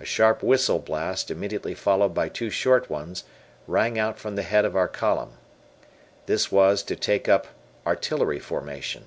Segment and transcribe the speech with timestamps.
[0.00, 3.22] A sharp whistle blast, immediately followed by two short ones,
[3.68, 5.34] rang out from the head of our column.
[6.26, 7.46] This was to take up
[7.86, 9.04] "artillery formation."